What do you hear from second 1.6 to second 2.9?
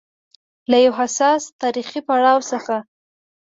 تاریخي پړاو څخه